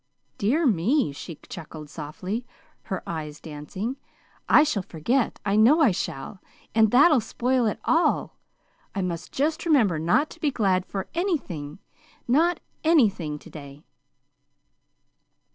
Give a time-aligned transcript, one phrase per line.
[0.39, 2.43] "Dear me," she chuckled softly,
[2.85, 3.97] her eyes dancing,
[4.49, 6.41] "I shall forget I know I shall;
[6.73, 8.39] and that'll spoil it all!
[8.95, 11.77] I must just remember not to be glad for anything
[12.27, 13.85] not ANYTHING to day."